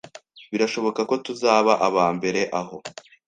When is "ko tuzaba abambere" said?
1.09-2.41